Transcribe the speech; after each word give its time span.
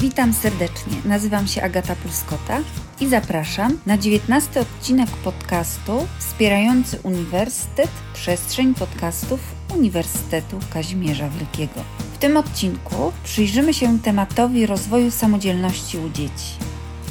Witam 0.00 0.32
serdecznie. 0.32 0.92
Nazywam 1.04 1.46
się 1.46 1.62
Agata 1.62 1.96
Pulskota 1.96 2.58
i 3.00 3.08
zapraszam 3.08 3.78
na 3.86 3.98
19 3.98 4.60
odcinek 4.60 5.08
podcastu 5.08 6.06
wspierający 6.18 6.98
Uniwersytet 7.02 7.90
Przestrzeń 8.14 8.74
Podcastów 8.74 9.40
Uniwersytetu 9.74 10.58
Kazimierza 10.72 11.28
Wielkiego. 11.28 11.80
W 12.14 12.18
tym 12.18 12.36
odcinku 12.36 13.12
przyjrzymy 13.24 13.74
się 13.74 13.98
tematowi 13.98 14.66
rozwoju 14.66 15.10
samodzielności 15.10 15.98
u 15.98 16.10
dzieci. 16.10 16.54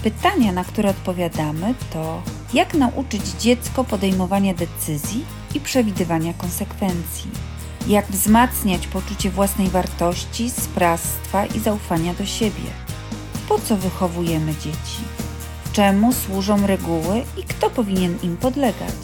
Pytania, 0.03 0.51
na 0.51 0.63
które 0.63 0.89
odpowiadamy, 0.89 1.73
to 1.93 2.21
jak 2.53 2.73
nauczyć 2.73 3.21
dziecko 3.39 3.83
podejmowania 3.83 4.53
decyzji 4.53 5.25
i 5.55 5.59
przewidywania 5.59 6.33
konsekwencji 6.33 7.31
jak 7.87 8.11
wzmacniać 8.11 8.87
poczucie 8.87 9.29
własnej 9.29 9.69
wartości, 9.69 10.49
sprawstwa 10.49 11.45
i 11.45 11.59
zaufania 11.59 12.13
do 12.13 12.25
siebie. 12.25 12.69
Po 13.49 13.59
co 13.59 13.77
wychowujemy 13.77 14.53
dzieci? 14.55 15.03
Czemu 15.73 16.13
służą 16.13 16.67
reguły 16.67 17.23
i 17.37 17.43
kto 17.43 17.69
powinien 17.69 18.17
im 18.23 18.37
podlegać? 18.37 18.95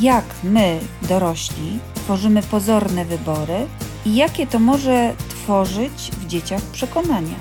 Jak 0.00 0.24
my, 0.44 0.80
dorośli, 1.02 1.78
tworzymy 1.94 2.42
pozorne 2.42 3.04
wybory 3.04 3.66
i 4.06 4.14
jakie 4.14 4.46
to 4.46 4.58
może 4.58 5.14
tworzyć 5.28 6.10
w 6.20 6.26
dzieciach 6.26 6.62
przekonania? 6.62 7.36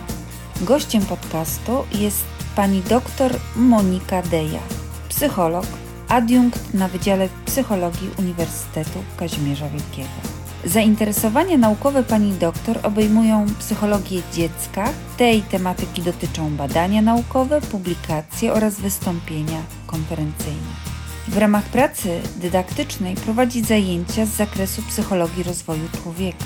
Gościem 0.62 1.06
podcastu 1.06 1.84
jest 1.92 2.26
pani 2.56 2.82
dr 2.82 3.40
Monika 3.56 4.22
Deja, 4.22 4.62
psycholog, 5.10 5.66
adiunkt 6.10 6.74
na 6.74 6.88
Wydziale 6.88 7.30
Psychologii 7.46 8.10
Uniwersytetu 8.20 9.04
Kazimierza 9.18 9.70
Wielkiego. 9.70 10.37
Zainteresowania 10.68 11.58
naukowe 11.58 12.04
pani 12.04 12.32
doktor 12.32 12.80
obejmują 12.84 13.46
psychologię 13.60 14.22
dziecka. 14.34 14.90
Tej 15.18 15.42
tematyki 15.42 16.02
dotyczą 16.02 16.56
badania 16.56 17.02
naukowe, 17.02 17.62
publikacje 17.62 18.54
oraz 18.54 18.80
wystąpienia 18.80 19.62
konferencyjne. 19.86 20.74
W 21.28 21.38
ramach 21.38 21.64
pracy 21.64 22.22
dydaktycznej 22.36 23.16
prowadzi 23.16 23.62
zajęcia 23.64 24.26
z 24.26 24.30
zakresu 24.30 24.82
psychologii 24.82 25.44
rozwoju 25.44 25.90
człowieka. 26.04 26.46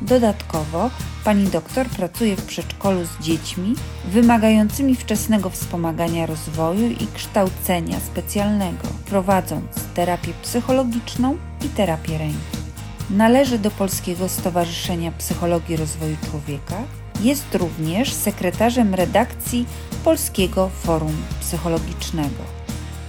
Dodatkowo 0.00 0.90
pani 1.24 1.44
doktor 1.46 1.86
pracuje 1.86 2.36
w 2.36 2.46
przedszkolu 2.46 3.04
z 3.04 3.24
dziećmi 3.24 3.74
wymagającymi 4.04 4.96
wczesnego 4.96 5.50
wspomagania 5.50 6.26
rozwoju 6.26 6.90
i 6.90 7.06
kształcenia 7.14 8.00
specjalnego, 8.00 8.88
prowadząc 9.06 9.68
terapię 9.94 10.32
psychologiczną 10.42 11.36
i 11.64 11.68
terapię 11.68 12.18
ręki 12.18 12.61
należy 13.10 13.58
do 13.58 13.70
Polskiego 13.70 14.28
Stowarzyszenia 14.28 15.12
Psychologii 15.12 15.76
Rozwoju 15.76 16.16
Człowieka. 16.30 16.82
Jest 17.20 17.54
również 17.54 18.12
sekretarzem 18.12 18.94
redakcji 18.94 19.66
Polskiego 20.04 20.70
Forum 20.82 21.16
Psychologicznego. 21.40 22.62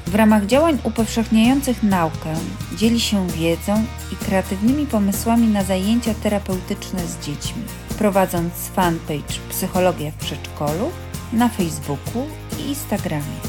W 0.08 0.16
ramach 0.16 0.46
działań 0.46 0.78
upowszechniających 0.84 1.84
naukę 1.84 2.36
dzieli 2.78 3.00
się 3.00 3.28
wiedzą 3.28 3.84
i 4.12 4.16
kreatywnymi 4.16 4.86
pomysłami 4.86 5.48
na 5.48 5.64
zajęcia 5.64 6.14
terapeutyczne 6.14 7.08
z 7.08 7.26
dziećmi, 7.26 7.64
prowadząc 7.98 8.54
fanpage 8.54 9.40
Psychologia 9.50 10.12
w 10.12 10.16
Przedszkolu 10.16 10.92
na 11.34 11.50
Facebooku 11.50 12.26
i 12.60 12.70
Instagramie. 12.70 13.40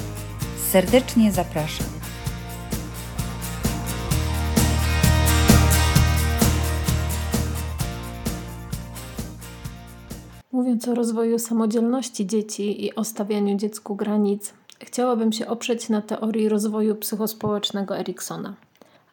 Serdecznie 0.70 1.32
zapraszam. 1.32 1.93
Mówiąc 10.54 10.88
o 10.88 10.94
rozwoju 10.94 11.38
samodzielności 11.38 12.26
dzieci 12.26 12.84
i 12.84 12.94
o 12.94 13.04
stawianiu 13.04 13.56
dziecku 13.56 13.96
granic, 13.96 14.54
chciałabym 14.80 15.32
się 15.32 15.46
oprzeć 15.46 15.88
na 15.88 16.02
teorii 16.02 16.48
rozwoju 16.48 16.94
psychospołecznego 16.94 17.98
Eriksona. 17.98 18.54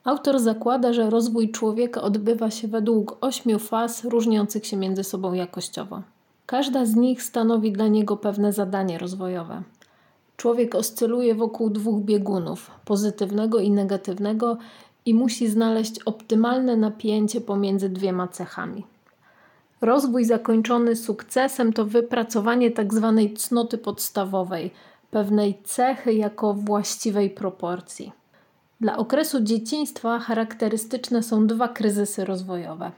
Autor 0.04 0.40
zakłada, 0.40 0.94
że 0.94 1.10
rozwój 1.10 1.52
człowieka 1.52 2.02
odbywa 2.02 2.52
się 2.52 2.68
według 2.68 3.18
ośmiu 3.22 3.60
faz 3.60 4.04
różniących 4.04 4.68
się 4.68 4.78
między 4.78 5.04
sobą 5.04 5.34
jakościowo. 5.34 6.02
Każda 6.46 6.86
z 6.86 6.96
nich 6.96 7.24
stanowi 7.24 7.72
dla 7.72 7.88
niego 7.88 8.18
pewne 8.18 8.54
zadanie 8.54 8.98
rozwojowe. 8.98 9.64
Człowiek 10.38 10.76
oscyluje 10.76 11.36
wokół 11.36 11.70
dwóch 11.70 12.02
biegunów 12.02 12.72
pozytywnego 12.86 13.60
i 13.60 13.72
negatywnego 13.72 14.58
i 15.06 15.14
musi 15.14 15.48
znaleźć 15.48 16.00
optymalne 16.00 16.78
napięcie 16.78 17.42
pomiędzy 17.42 17.90
dwiema 17.90 18.28
cechami. 18.28 18.84
Rozwój 19.82 20.26
zakończony 20.26 20.96
sukcesem 20.96 21.74
to 21.74 21.86
wypracowanie 21.86 22.72
tzw. 22.72 23.28
Tak 23.30 23.40
cnoty 23.40 23.78
podstawowej, 23.78 24.72
pewnej 25.12 25.58
cechy 25.64 26.14
jako 26.14 26.54
właściwej 26.54 27.30
proporcji. 27.30 28.12
Dla 28.82 28.98
okresu 28.98 29.42
dzieciństwa 29.42 30.20
charakterystyczne 30.20 31.24
są 31.24 31.48
dwa 31.48 31.68
kryzysy 31.68 32.26
rozwojowe. 32.26 32.92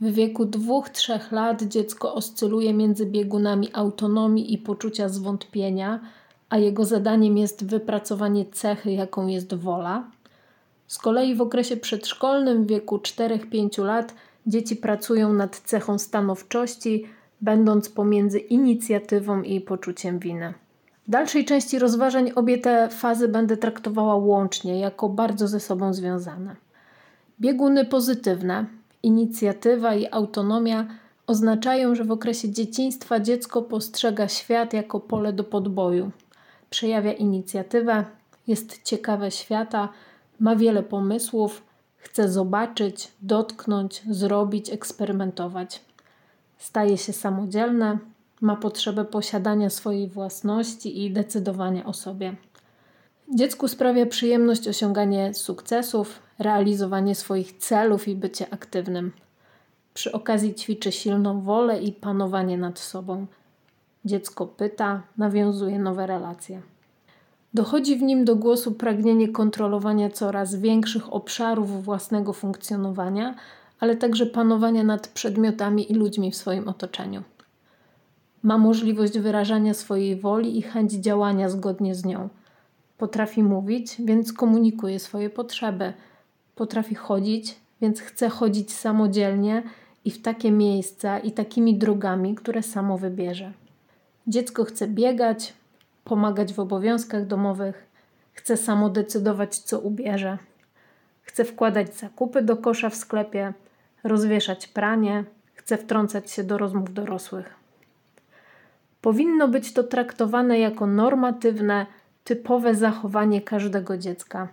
W 0.00 0.12
wieku 0.12 0.44
2-3 0.44 1.32
lat 1.32 1.62
dziecko 1.62 2.14
oscyluje 2.14 2.74
między 2.74 3.06
biegunami 3.06 3.68
autonomii 3.72 4.54
i 4.54 4.58
poczucia 4.58 5.08
zwątpienia, 5.08 6.00
a 6.50 6.58
jego 6.58 6.84
zadaniem 6.84 7.38
jest 7.38 7.66
wypracowanie 7.66 8.44
cechy, 8.46 8.92
jaką 8.92 9.26
jest 9.26 9.54
wola. 9.54 10.04
Z 10.86 10.98
kolei 10.98 11.34
w 11.34 11.40
okresie 11.40 11.76
przedszkolnym 11.76 12.64
w 12.64 12.66
wieku 12.66 12.96
4-5 12.96 13.84
lat 13.84 14.14
Dzieci 14.48 14.76
pracują 14.76 15.32
nad 15.32 15.60
cechą 15.60 15.98
stanowczości, 15.98 17.06
będąc 17.40 17.88
pomiędzy 17.88 18.38
inicjatywą 18.38 19.42
i 19.42 19.60
poczuciem 19.60 20.18
winy. 20.18 20.54
W 21.08 21.10
dalszej 21.10 21.44
części 21.44 21.78
rozważań 21.78 22.32
obie 22.34 22.58
te 22.58 22.88
fazy 22.88 23.28
będę 23.28 23.56
traktowała 23.56 24.16
łącznie, 24.16 24.80
jako 24.80 25.08
bardzo 25.08 25.48
ze 25.48 25.60
sobą 25.60 25.94
związane. 25.94 26.56
Bieguny 27.40 27.84
pozytywne, 27.84 28.66
inicjatywa 29.02 29.94
i 29.94 30.06
autonomia 30.10 30.86
oznaczają, 31.26 31.94
że 31.94 32.04
w 32.04 32.12
okresie 32.12 32.50
dzieciństwa 32.50 33.20
dziecko 33.20 33.62
postrzega 33.62 34.28
świat 34.28 34.72
jako 34.72 35.00
pole 35.00 35.32
do 35.32 35.44
podboju. 35.44 36.10
Przejawia 36.70 37.12
inicjatywę, 37.12 38.04
jest 38.46 38.82
ciekawe 38.82 39.30
świata, 39.30 39.88
ma 40.40 40.56
wiele 40.56 40.82
pomysłów, 40.82 41.67
Chce 41.98 42.28
zobaczyć, 42.28 43.12
dotknąć, 43.22 44.02
zrobić, 44.10 44.70
eksperymentować. 44.70 45.82
Staje 46.58 46.98
się 46.98 47.12
samodzielne, 47.12 47.98
ma 48.40 48.56
potrzebę 48.56 49.04
posiadania 49.04 49.70
swojej 49.70 50.08
własności 50.08 51.04
i 51.04 51.10
decydowania 51.10 51.84
o 51.84 51.92
sobie. 51.92 52.36
Dziecku 53.34 53.68
sprawia 53.68 54.06
przyjemność 54.06 54.68
osiąganie 54.68 55.34
sukcesów, 55.34 56.18
realizowanie 56.38 57.14
swoich 57.14 57.58
celów 57.58 58.08
i 58.08 58.14
bycie 58.14 58.46
aktywnym. 58.50 59.12
Przy 59.94 60.12
okazji 60.12 60.54
ćwiczy 60.54 60.92
silną 60.92 61.40
wolę 61.40 61.82
i 61.82 61.92
panowanie 61.92 62.58
nad 62.58 62.78
sobą. 62.78 63.26
Dziecko 64.04 64.46
pyta, 64.46 65.02
nawiązuje 65.16 65.78
nowe 65.78 66.06
relacje. 66.06 66.62
Dochodzi 67.54 67.96
w 67.96 68.02
nim 68.02 68.24
do 68.24 68.36
głosu 68.36 68.72
pragnienie 68.72 69.28
kontrolowania 69.28 70.10
coraz 70.10 70.54
większych 70.54 71.12
obszarów 71.12 71.84
własnego 71.84 72.32
funkcjonowania, 72.32 73.34
ale 73.80 73.96
także 73.96 74.26
panowania 74.26 74.84
nad 74.84 75.08
przedmiotami 75.08 75.92
i 75.92 75.94
ludźmi 75.94 76.30
w 76.30 76.36
swoim 76.36 76.68
otoczeniu. 76.68 77.22
Ma 78.42 78.58
możliwość 78.58 79.18
wyrażania 79.18 79.74
swojej 79.74 80.16
woli 80.16 80.58
i 80.58 80.62
chęć 80.62 80.92
działania 80.92 81.48
zgodnie 81.48 81.94
z 81.94 82.04
nią. 82.04 82.28
Potrafi 82.98 83.42
mówić, 83.42 83.96
więc 83.98 84.32
komunikuje 84.32 84.98
swoje 84.98 85.30
potrzeby. 85.30 85.92
Potrafi 86.54 86.94
chodzić, 86.94 87.56
więc 87.80 88.00
chce 88.00 88.28
chodzić 88.28 88.72
samodzielnie 88.72 89.62
i 90.04 90.10
w 90.10 90.22
takie 90.22 90.50
miejsca 90.50 91.18
i 91.18 91.32
takimi 91.32 91.78
drogami, 91.78 92.34
które 92.34 92.62
samo 92.62 92.98
wybierze. 92.98 93.52
Dziecko 94.26 94.64
chce 94.64 94.88
biegać, 94.88 95.54
pomagać 96.08 96.54
w 96.54 96.60
obowiązkach 96.60 97.26
domowych, 97.26 97.86
chce 98.32 98.56
samo 98.56 98.90
decydować, 98.90 99.58
co 99.58 99.80
ubierze, 99.80 100.38
chce 101.22 101.44
wkładać 101.44 101.96
zakupy 101.96 102.42
do 102.42 102.56
kosza 102.56 102.90
w 102.90 102.94
sklepie, 102.94 103.52
rozwieszać 104.04 104.66
pranie, 104.66 105.24
chce 105.54 105.76
wtrącać 105.76 106.30
się 106.30 106.44
do 106.44 106.58
rozmów 106.58 106.94
dorosłych. 106.94 107.54
Powinno 109.00 109.48
być 109.48 109.72
to 109.72 109.82
traktowane 109.82 110.58
jako 110.58 110.86
normatywne, 110.86 111.86
typowe 112.24 112.74
zachowanie 112.74 113.42
każdego 113.42 113.98
dziecka, 113.98 114.48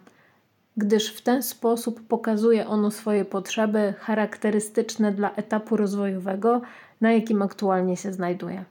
gdyż 0.77 1.13
w 1.13 1.21
ten 1.21 1.43
sposób 1.43 2.07
pokazuje 2.07 2.67
ono 2.67 2.91
swoje 2.91 3.25
potrzeby 3.25 3.93
charakterystyczne 3.99 5.11
dla 5.11 5.31
etapu 5.31 5.77
rozwojowego, 5.77 6.61
na 7.01 7.13
jakim 7.13 7.41
aktualnie 7.41 7.97
się 7.97 8.13
znajduje. 8.13 8.65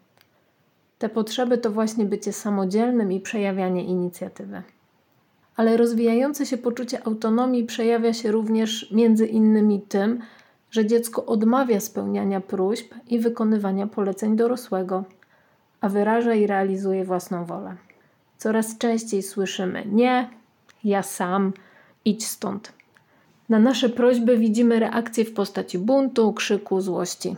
Te 1.04 1.08
potrzeby 1.08 1.58
to 1.58 1.70
właśnie 1.70 2.04
bycie 2.04 2.32
samodzielnym 2.32 3.12
i 3.12 3.20
przejawianie 3.20 3.84
inicjatywy. 3.84 4.62
Ale 5.56 5.76
rozwijające 5.76 6.46
się 6.46 6.58
poczucie 6.58 7.06
autonomii 7.06 7.64
przejawia 7.64 8.12
się 8.12 8.32
również 8.32 8.92
między 8.92 9.26
innymi 9.26 9.80
tym, 9.80 10.20
że 10.70 10.86
dziecko 10.86 11.26
odmawia 11.26 11.80
spełniania 11.80 12.40
próśb 12.40 12.94
i 13.08 13.18
wykonywania 13.18 13.86
poleceń 13.86 14.36
dorosłego. 14.36 15.04
a 15.80 15.88
wyraża 15.88 16.34
i 16.34 16.46
realizuje 16.46 17.04
własną 17.04 17.44
wolę. 17.44 17.76
Coraz 18.38 18.78
częściej 18.78 19.22
słyszymy 19.22 19.82
nie, 19.86 20.28
ja 20.84 21.02
sam, 21.02 21.52
idź 22.04 22.26
stąd. 22.26 22.72
Na 23.48 23.58
nasze 23.58 23.88
prośby 23.88 24.38
widzimy 24.38 24.80
reakcję 24.80 25.24
w 25.24 25.34
postaci 25.34 25.78
buntu, 25.78 26.32
krzyku, 26.32 26.80
złości. 26.80 27.36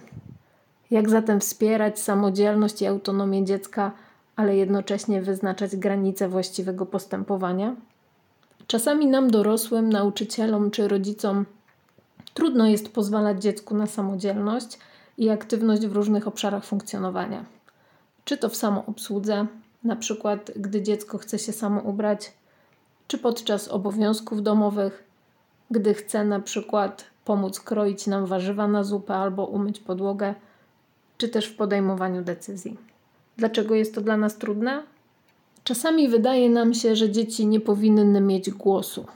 Jak 0.91 1.11
zatem 1.11 1.41
wspierać 1.41 2.01
samodzielność 2.01 2.83
i 2.83 2.87
autonomię 2.87 3.45
dziecka, 3.45 3.93
ale 4.37 4.57
jednocześnie 4.57 5.23
wyznaczać 5.23 5.77
granice 5.77 6.29
właściwego 6.29 6.87
postępowania? 6.87 7.77
Czasami 8.67 9.07
nam, 9.07 9.31
dorosłym, 9.31 9.89
nauczycielom 9.89 10.71
czy 10.71 10.89
rodzicom, 10.89 11.47
trudno 12.35 12.67
jest 12.67 12.93
pozwalać 12.93 13.43
dziecku 13.43 13.75
na 13.75 13.87
samodzielność 13.87 14.79
i 15.19 15.31
aktywność 15.31 15.87
w 15.87 15.93
różnych 15.93 16.29
obszarach 16.29 16.65
funkcjonowania. 16.65 17.45
Czy 18.25 18.37
to 18.37 18.49
w 18.49 18.57
samoobsłudze, 18.57 19.47
na 19.85 19.97
przykład 19.97 20.51
gdy 20.57 20.83
dziecko 20.83 21.19
chce 21.19 21.39
się 21.39 21.53
samo 21.53 21.81
ubrać, 21.81 22.33
czy 23.09 23.19
podczas 23.19 23.69
obowiązków 23.69 24.43
domowych, 24.43 25.05
gdy 25.71 25.95
chce 25.95 26.25
na 26.25 26.41
przykład 26.41 27.05
pomóc 27.25 27.61
kroić 27.61 28.07
nam 28.07 28.27
warzywa 28.27 28.69
na 28.69 28.85
zupę 28.85 29.15
albo 29.15 29.47
umyć 29.47 29.81
podłogę, 29.81 30.35
czy 31.19 31.29
też 31.29 31.47
w 31.47 31.57
podejmowaniu 31.57 32.23
decyzji. 32.23 32.77
Dlaczego 33.37 33.75
jest 33.75 33.95
to 33.95 34.01
dla 34.01 34.17
nas 34.17 34.39
trudne? 34.39 34.83
Czasami 35.65 36.09
wydaje 36.09 36.51
nam 36.51 36.75
się, 36.75 36.97
że 36.97 37.11
dzieci 37.11 37.47
nie 37.47 37.61
powinny 37.61 38.21
mieć 38.21 38.51
głosu, 38.51 39.07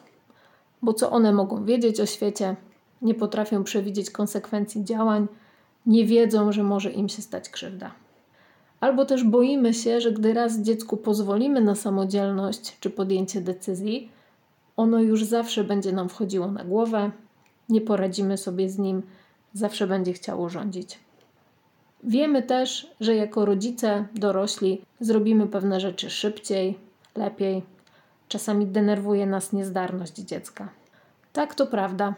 bo 0.83 0.95
co 0.95 1.11
one 1.11 1.33
mogą 1.33 1.65
wiedzieć 1.65 2.01
o 2.01 2.07
świecie, 2.07 2.57
nie 3.03 3.15
potrafią 3.15 3.65
przewidzieć 3.65 4.11
konsekwencji 4.11 4.85
działań, 4.85 5.27
nie 5.87 6.07
wiedzą, 6.07 6.53
że 6.53 6.63
może 6.63 6.91
im 6.91 7.09
się 7.09 7.23
stać 7.23 7.49
krzywda. 7.49 7.91
Albo 8.81 9.05
też 9.05 9.25
boimy 9.25 9.75
się, 9.75 10.01
że 10.01 10.13
gdy 10.13 10.35
raz 10.35 10.59
dziecku 10.59 10.97
pozwolimy 10.97 11.61
na 11.61 11.75
samodzielność 11.75 12.77
czy 12.81 12.91
podjęcie 12.91 13.41
decyzji, 13.41 14.11
ono 14.77 15.01
już 15.01 15.25
zawsze 15.25 15.65
będzie 15.65 15.93
nam 15.93 16.09
wchodziło 16.09 16.51
na 16.51 16.65
głowę, 16.65 17.11
nie 17.69 17.81
poradzimy 17.81 18.37
sobie 18.37 18.69
z 18.69 18.79
nim, 18.79 19.03
zawsze 19.55 19.87
będzie 19.87 20.13
chciało 20.13 20.49
rządzić. 20.49 20.99
Wiemy 22.05 22.43
też, 22.43 22.91
że 23.01 23.17
jako 23.17 23.45
rodzice, 23.45 24.07
dorośli, 24.15 24.83
zrobimy 25.01 25.47
pewne 25.47 25.81
rzeczy 25.81 26.11
szybciej, 26.11 26.79
lepiej. 27.17 27.63
Czasami 28.29 28.67
denerwuje 28.67 29.27
nas 29.27 29.53
niezdarność 29.53 30.15
dziecka. 30.15 30.69
Tak, 31.33 31.55
to 31.55 31.67
prawda. 31.67 32.15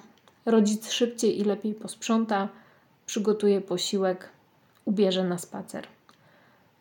Rodzic 0.47 0.91
szybciej 0.91 1.41
i 1.41 1.45
lepiej 1.45 1.75
posprząta, 1.75 2.49
przygotuje 3.07 3.61
posiłek, 3.61 4.29
ubierze 4.85 5.25
na 5.25 5.39
spacer. 5.39 5.87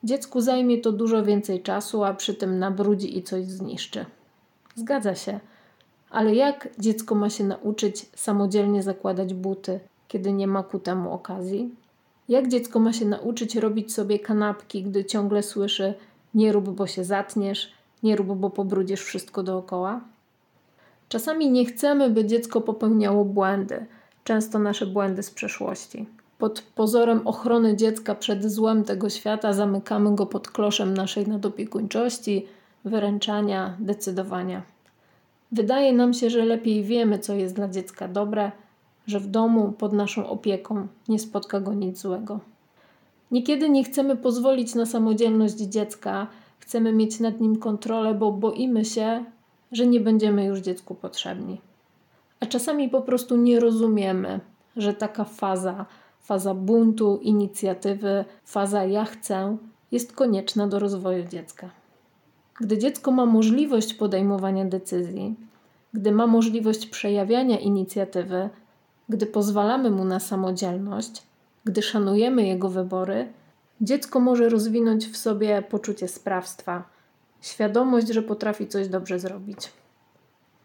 Dziecku 0.03 0.42
zajmie 0.42 0.77
to 0.77 0.92
dużo 0.92 1.24
więcej 1.24 1.62
czasu, 1.62 2.03
a 2.03 2.13
przy 2.13 2.33
tym 2.33 2.59
nabrudzi 2.59 3.18
i 3.18 3.24
coś 3.24 3.45
zniszczy. 3.45 4.06
Zgadza 4.75 5.15
się, 5.15 5.39
ale 6.09 6.36
jak 6.36 6.69
dziecko 6.80 7.15
ma 7.15 7.30
się 7.30 7.44
nauczyć 7.44 8.06
samodzielnie 8.15 8.83
zakładać 8.83 9.33
buty, 9.33 9.80
kiedy 10.07 10.33
nie 10.33 10.48
ma 10.48 10.63
ku 10.63 10.80
temu 10.80 11.12
okazji? 11.13 11.75
Jak 12.31 12.47
dziecko 12.47 12.79
ma 12.79 12.93
się 12.93 13.05
nauczyć 13.05 13.55
robić 13.55 13.93
sobie 13.93 14.19
kanapki, 14.19 14.83
gdy 14.83 15.05
ciągle 15.05 15.43
słyszy: 15.43 15.93
Nie 16.33 16.51
rób, 16.51 16.69
bo 16.69 16.87
się 16.87 17.03
zatniesz, 17.03 17.71
nie 18.03 18.15
rób, 18.15 18.27
bo 18.27 18.49
pobrudzisz 18.49 19.01
wszystko 19.01 19.43
dookoła? 19.43 20.01
Czasami 21.09 21.51
nie 21.51 21.65
chcemy, 21.65 22.09
by 22.09 22.25
dziecko 22.25 22.61
popełniało 22.61 23.25
błędy, 23.25 23.85
często 24.23 24.59
nasze 24.59 24.85
błędy 24.85 25.23
z 25.23 25.31
przeszłości. 25.31 26.05
Pod 26.37 26.61
pozorem 26.75 27.27
ochrony 27.27 27.75
dziecka 27.75 28.15
przed 28.15 28.51
złem 28.51 28.83
tego 28.83 29.09
świata 29.09 29.53
zamykamy 29.53 30.15
go 30.15 30.25
pod 30.25 30.49
kloszem 30.49 30.93
naszej 30.93 31.27
nadopiekuńczości, 31.27 32.45
wyręczania, 32.85 33.77
decydowania. 33.79 34.61
Wydaje 35.51 35.93
nam 35.93 36.13
się, 36.13 36.29
że 36.29 36.45
lepiej 36.45 36.83
wiemy, 36.83 37.19
co 37.19 37.33
jest 37.33 37.55
dla 37.55 37.67
dziecka 37.67 38.07
dobre, 38.07 38.51
że 39.07 39.19
w 39.19 39.27
domu 39.27 39.71
pod 39.71 39.94
naszą 39.94 40.30
opieką 40.30 40.88
nie 41.07 41.19
spotka 41.19 41.59
go 41.59 41.74
nic 41.74 42.00
złego. 42.00 42.39
Niekiedy 43.31 43.69
nie 43.69 43.83
chcemy 43.83 44.18
pozwolić 44.18 44.75
na 44.75 44.86
samodzielność 44.86 45.56
dziecka, 45.56 46.27
chcemy 46.59 46.94
mieć 46.94 47.19
nad 47.19 47.42
nim 47.42 47.56
kontrolę, 47.56 48.13
bo 48.13 48.31
boimy 48.31 48.86
się, 48.86 49.25
że 49.71 49.88
nie 49.88 50.00
będziemy 50.00 50.45
już 50.45 50.59
dziecku 50.59 50.95
potrzebni. 50.95 51.62
A 52.39 52.45
czasami 52.45 52.89
po 52.89 53.01
prostu 53.01 53.38
nie 53.38 53.59
rozumiemy, 53.59 54.39
że 54.77 54.94
taka 54.94 55.24
faza, 55.24 55.86
faza 56.19 56.53
buntu, 56.53 57.19
inicjatywy, 57.21 58.25
faza 58.44 58.86
ja 58.86 59.06
chcę, 59.06 59.57
jest 59.92 60.13
konieczna 60.13 60.68
do 60.68 60.80
rozwoju 60.80 61.27
dziecka. 61.27 61.69
Gdy 62.59 62.77
dziecko 62.77 63.12
ma 63.12 63.25
możliwość 63.25 63.94
podejmowania 63.94 64.65
decyzji, 64.65 65.36
gdy 65.94 66.12
ma 66.12 66.27
możliwość 66.27 66.86
przejawiania 66.86 67.59
inicjatywy, 67.59 68.50
gdy 69.11 69.25
pozwalamy 69.25 69.91
mu 69.91 70.05
na 70.05 70.19
samodzielność, 70.19 71.23
gdy 71.65 71.81
szanujemy 71.81 72.47
jego 72.47 72.69
wybory, 72.69 73.27
dziecko 73.81 74.19
może 74.19 74.49
rozwinąć 74.49 75.07
w 75.07 75.17
sobie 75.17 75.63
poczucie 75.69 76.07
sprawstwa, 76.07 76.83
świadomość, 77.41 78.07
że 78.07 78.21
potrafi 78.21 78.67
coś 78.67 78.87
dobrze 78.87 79.19
zrobić. 79.19 79.57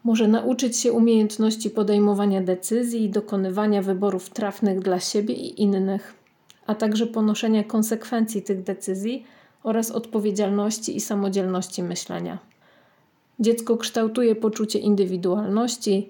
Może 0.03 0.27
nauczyć 0.27 0.77
się 0.77 0.91
umiejętności 0.91 1.69
podejmowania 1.69 2.41
decyzji 2.41 3.03
i 3.03 3.09
dokonywania 3.09 3.81
wyborów 3.81 4.29
trafnych 4.29 4.79
dla 4.79 4.99
siebie 4.99 5.33
i 5.33 5.61
innych, 5.61 6.13
a 6.67 6.75
także 6.75 7.07
ponoszenia 7.07 7.63
konsekwencji 7.63 8.41
tych 8.41 8.63
decyzji 8.63 9.25
oraz 9.63 9.91
odpowiedzialności 9.91 10.95
i 10.95 11.01
samodzielności 11.01 11.83
myślenia. 11.83 12.37
Dziecko 13.39 13.77
kształtuje 13.77 14.35
poczucie 14.35 14.79
indywidualności, 14.79 16.09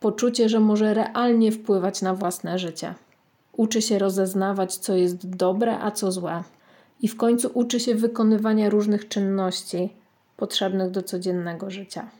poczucie, 0.00 0.48
że 0.48 0.60
może 0.60 0.94
realnie 0.94 1.52
wpływać 1.52 2.02
na 2.02 2.14
własne 2.14 2.58
życie. 2.58 2.94
Uczy 3.52 3.82
się 3.82 3.98
rozeznawać, 3.98 4.76
co 4.76 4.94
jest 4.94 5.36
dobre, 5.36 5.78
a 5.80 5.90
co 5.90 6.12
złe, 6.12 6.42
i 7.00 7.08
w 7.08 7.16
końcu 7.16 7.50
uczy 7.54 7.80
się 7.80 7.94
wykonywania 7.94 8.70
różnych 8.70 9.08
czynności 9.08 9.88
potrzebnych 10.36 10.90
do 10.90 11.02
codziennego 11.02 11.70
życia. 11.70 12.10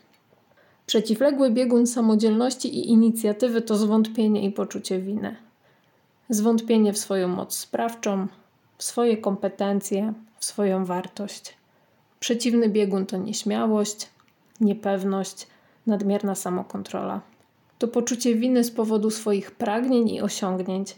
Przeciwległy 0.86 1.50
biegun 1.50 1.86
samodzielności 1.86 2.78
i 2.78 2.90
inicjatywy 2.90 3.62
to 3.62 3.76
zwątpienie 3.76 4.44
i 4.44 4.50
poczucie 4.50 4.98
winy. 4.98 5.36
Zwątpienie 6.28 6.92
w 6.92 6.98
swoją 6.98 7.28
moc 7.28 7.58
sprawczą, 7.58 8.26
w 8.78 8.84
swoje 8.84 9.16
kompetencje, 9.16 10.12
w 10.38 10.44
swoją 10.44 10.84
wartość. 10.84 11.54
Przeciwny 12.20 12.68
biegun 12.68 13.06
to 13.06 13.16
nieśmiałość, 13.16 14.08
niepewność, 14.60 15.46
nadmierna 15.86 16.34
samokontrola. 16.34 17.20
To 17.78 17.88
poczucie 17.88 18.34
winy 18.34 18.64
z 18.64 18.70
powodu 18.70 19.10
swoich 19.10 19.50
pragnień 19.50 20.08
i 20.08 20.20
osiągnięć, 20.20 20.96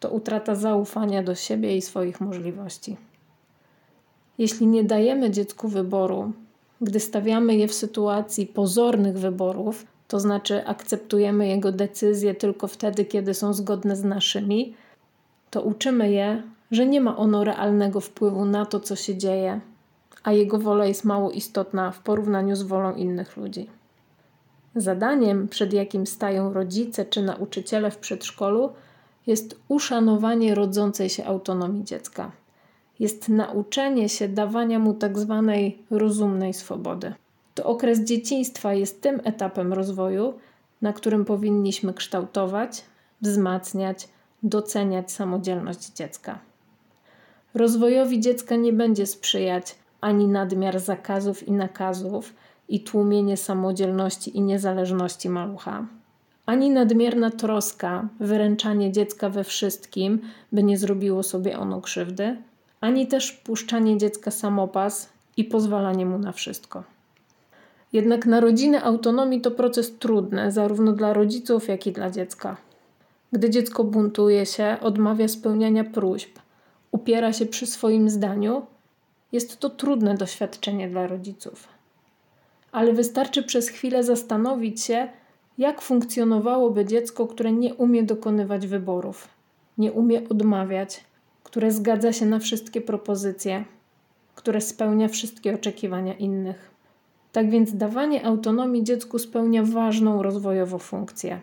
to 0.00 0.10
utrata 0.10 0.54
zaufania 0.54 1.22
do 1.22 1.34
siebie 1.34 1.76
i 1.76 1.82
swoich 1.82 2.20
możliwości. 2.20 2.96
Jeśli 4.38 4.66
nie 4.66 4.84
dajemy 4.84 5.30
dziecku 5.30 5.68
wyboru, 5.68 6.32
gdy 6.80 7.00
stawiamy 7.00 7.56
je 7.56 7.68
w 7.68 7.74
sytuacji 7.74 8.46
pozornych 8.46 9.18
wyborów, 9.18 9.86
to 10.08 10.20
znaczy 10.20 10.66
akceptujemy 10.66 11.48
jego 11.48 11.72
decyzje 11.72 12.34
tylko 12.34 12.68
wtedy, 12.68 13.04
kiedy 13.04 13.34
są 13.34 13.54
zgodne 13.54 13.96
z 13.96 14.04
naszymi, 14.04 14.74
to 15.50 15.62
uczymy 15.62 16.10
je, 16.10 16.42
że 16.70 16.86
nie 16.86 17.00
ma 17.00 17.16
ono 17.16 17.44
realnego 17.44 18.00
wpływu 18.00 18.44
na 18.44 18.66
to, 18.66 18.80
co 18.80 18.96
się 18.96 19.16
dzieje, 19.16 19.60
a 20.22 20.32
jego 20.32 20.58
wola 20.58 20.86
jest 20.86 21.04
mało 21.04 21.30
istotna 21.30 21.90
w 21.90 22.00
porównaniu 22.00 22.56
z 22.56 22.62
wolą 22.62 22.94
innych 22.94 23.36
ludzi. 23.36 23.68
Zadaniem, 24.76 25.48
przed 25.48 25.72
jakim 25.72 26.06
stają 26.06 26.52
rodzice 26.52 27.04
czy 27.04 27.22
nauczyciele 27.22 27.90
w 27.90 27.98
przedszkolu, 27.98 28.72
jest 29.26 29.60
uszanowanie 29.68 30.54
rodzącej 30.54 31.08
się 31.08 31.24
autonomii 31.24 31.84
dziecka. 31.84 32.30
Jest 32.98 33.28
nauczenie 33.28 34.08
się 34.08 34.28
dawania 34.28 34.78
mu 34.78 34.94
tak 34.94 35.18
zwanej 35.18 35.78
rozumnej 35.90 36.54
swobody. 36.54 37.14
To 37.54 37.64
okres 37.64 38.00
dzieciństwa 38.00 38.74
jest 38.74 39.00
tym 39.00 39.20
etapem 39.24 39.72
rozwoju, 39.72 40.34
na 40.82 40.92
którym 40.92 41.24
powinniśmy 41.24 41.94
kształtować, 41.94 42.84
wzmacniać, 43.22 44.08
doceniać 44.42 45.12
samodzielność 45.12 45.92
dziecka. 45.92 46.38
Rozwojowi 47.54 48.20
dziecka 48.20 48.56
nie 48.56 48.72
będzie 48.72 49.06
sprzyjać 49.06 49.74
ani 50.00 50.28
nadmiar 50.28 50.80
zakazów 50.80 51.48
i 51.48 51.52
nakazów 51.52 52.32
i 52.68 52.80
tłumienie 52.80 53.36
samodzielności 53.36 54.36
i 54.36 54.40
niezależności 54.40 55.28
malucha, 55.28 55.86
ani 56.46 56.70
nadmierna 56.70 57.30
troska, 57.30 58.08
wyręczanie 58.20 58.92
dziecka 58.92 59.30
we 59.30 59.44
wszystkim, 59.44 60.20
by 60.52 60.62
nie 60.62 60.78
zrobiło 60.78 61.22
sobie 61.22 61.58
ono 61.58 61.80
krzywdy, 61.80 62.36
ani 62.80 63.06
też 63.06 63.32
puszczanie 63.32 63.98
dziecka 63.98 64.30
samopas 64.30 65.08
i 65.36 65.44
pozwalanie 65.44 66.06
mu 66.06 66.18
na 66.18 66.32
wszystko. 66.32 66.84
Jednak 67.92 68.26
narodziny 68.26 68.84
autonomii 68.84 69.40
to 69.40 69.50
proces 69.50 69.98
trudny, 69.98 70.52
zarówno 70.52 70.92
dla 70.92 71.12
rodziców, 71.12 71.68
jak 71.68 71.86
i 71.86 71.92
dla 71.92 72.10
dziecka. 72.10 72.56
Gdy 73.32 73.50
dziecko 73.50 73.84
buntuje 73.84 74.46
się, 74.46 74.76
odmawia 74.80 75.28
spełniania 75.28 75.84
próśb, 75.84 76.38
upiera 76.90 77.32
się 77.32 77.46
przy 77.46 77.66
swoim 77.66 78.10
zdaniu, 78.10 78.66
Jest 79.32 79.60
to 79.60 79.70
trudne 79.70 80.14
doświadczenie 80.14 80.88
dla 80.88 81.06
rodziców. 81.06 81.75
Ale 82.76 82.92
wystarczy 82.92 83.42
przez 83.42 83.68
chwilę 83.68 84.04
zastanowić 84.04 84.82
się, 84.82 85.08
jak 85.58 85.82
funkcjonowałoby 85.82 86.84
dziecko, 86.84 87.26
które 87.26 87.52
nie 87.52 87.74
umie 87.74 88.02
dokonywać 88.02 88.66
wyborów, 88.66 89.28
nie 89.78 89.92
umie 89.92 90.28
odmawiać, 90.28 91.04
które 91.42 91.70
zgadza 91.70 92.12
się 92.12 92.26
na 92.26 92.38
wszystkie 92.38 92.80
propozycje, 92.80 93.64
które 94.34 94.60
spełnia 94.60 95.08
wszystkie 95.08 95.54
oczekiwania 95.54 96.14
innych. 96.14 96.70
Tak 97.32 97.50
więc 97.50 97.76
dawanie 97.76 98.26
autonomii 98.26 98.84
dziecku 98.84 99.18
spełnia 99.18 99.62
ważną 99.62 100.22
rozwojowo 100.22 100.78
funkcję. 100.78 101.40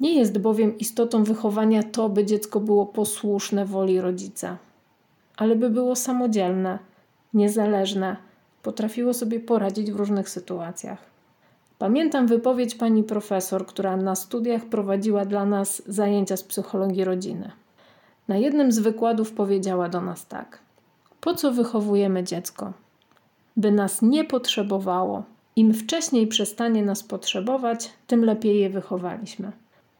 Nie 0.00 0.18
jest 0.18 0.38
bowiem 0.38 0.78
istotą 0.78 1.24
wychowania 1.24 1.82
to, 1.82 2.08
by 2.08 2.24
dziecko 2.24 2.60
było 2.60 2.86
posłuszne 2.86 3.64
woli 3.64 4.00
rodzica, 4.00 4.58
ale 5.36 5.56
by 5.56 5.70
było 5.70 5.96
samodzielne, 5.96 6.78
niezależne, 7.34 8.16
potrafiło 8.64 9.14
sobie 9.14 9.40
poradzić 9.40 9.92
w 9.92 9.96
różnych 9.96 10.28
sytuacjach. 10.28 10.98
Pamiętam 11.78 12.26
wypowiedź 12.26 12.74
pani 12.74 13.02
profesor, 13.02 13.66
która 13.66 13.96
na 13.96 14.14
studiach 14.14 14.64
prowadziła 14.64 15.24
dla 15.24 15.44
nas 15.44 15.82
zajęcia 15.86 16.36
z 16.36 16.42
psychologii 16.42 17.04
rodziny. 17.04 17.50
Na 18.28 18.36
jednym 18.36 18.72
z 18.72 18.78
wykładów 18.78 19.32
powiedziała 19.32 19.88
do 19.88 20.00
nas 20.00 20.26
tak: 20.26 20.58
Po 21.20 21.34
co 21.34 21.52
wychowujemy 21.52 22.24
dziecko? 22.24 22.72
By 23.56 23.72
nas 23.72 24.02
nie 24.02 24.24
potrzebowało. 24.24 25.22
Im 25.56 25.74
wcześniej 25.74 26.26
przestanie 26.26 26.82
nas 26.84 27.02
potrzebować, 27.02 27.90
tym 28.06 28.24
lepiej 28.24 28.60
je 28.60 28.70
wychowaliśmy. 28.70 29.52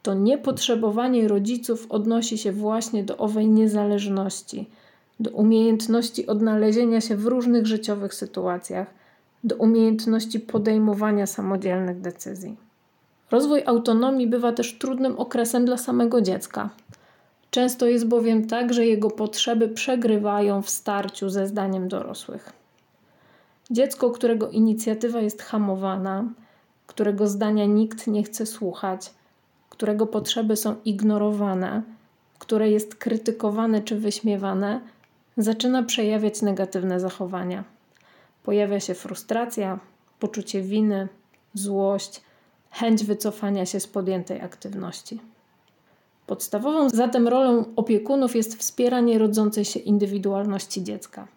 To 0.03 0.15
niepotrzebowanie 0.15 1.29
rodziców 1.29 1.87
odnosi 1.89 2.39
się 2.39 2.53
właśnie 2.53 3.05
do 3.05 3.17
owej 3.17 3.49
niezależności, 3.49 4.71
do 5.21 5.31
umiejętności 5.31 6.27
odnalezienia 6.27 7.01
się 7.01 7.17
w 7.17 7.27
różnych 7.27 7.67
życiowych 7.67 8.15
sytuacjach, 8.15 8.87
do 9.45 9.57
umiejętności 9.57 10.41
podejmowania 10.41 11.27
samodzielnych 11.27 12.01
decyzji. 12.01 12.57
Rozwój 13.31 13.63
autonomii 13.67 14.27
bywa 14.27 14.53
też 14.53 14.79
trudnym 14.79 15.19
okresem 15.19 15.65
dla 15.65 15.77
samego 15.77 16.21
dziecka. 16.21 16.71
Często 17.51 17.87
jest 17.87 18.07
bowiem 18.07 18.47
tak, 18.47 18.73
że 18.73 18.87
jego 18.87 19.11
potrzeby 19.11 19.69
przegrywają 19.69 20.63
w 20.63 20.71
starciu 20.71 21.31
ze 21.31 21.47
zdaniem 21.47 21.89
dorosłych. 21.89 22.53
Dziecko, 23.71 24.11
którego 24.11 24.49
inicjatywa 24.49 25.21
jest 25.21 25.43
hamowana, 25.43 26.25
którego 26.87 27.27
zdania 27.27 27.67
nikt 27.67 28.07
nie 28.07 28.23
chce 28.23 28.47
słuchać, 28.47 29.15
którego 29.71 30.07
potrzeby 30.07 30.57
są 30.57 30.75
ignorowane, 30.85 31.83
które 32.39 32.71
jest 32.71 32.95
krytykowane 32.95 33.83
czy 33.83 33.97
wyśmiewane, 33.97 34.81
zaczyna 35.37 35.83
przejawiać 35.83 36.43
negatywne 36.43 37.01
zachowania. 37.01 37.65
Pojawia 38.43 38.81
się 38.81 38.95
frustracja, 38.95 39.79
poczucie 40.19 40.63
winy, 40.63 41.09
złość, 41.55 42.21
chęć 42.71 43.05
wycofania 43.05 43.67
się 43.67 43.81
z 43.81 43.87
podjętej 43.87 44.41
aktywności. 44.41 45.21
Podstawową 46.27 46.91
zatem 46.91 47.29
rolą 47.29 47.65
opiekunów 47.77 48.37
jest 48.37 48.59
wspieranie 48.59 49.19
rodzącej 49.19 49.65
się 49.65 49.81
indywidualności 49.81 50.83
dziecka. 50.83 51.29